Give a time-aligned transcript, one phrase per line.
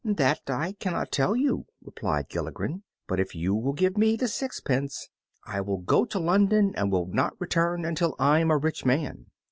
[0.03, 5.09] "That I cannot tell you," replied Gilligren, "but if you will give me the sixpence
[5.45, 9.27] I will go to London, and not return until I am a rich man."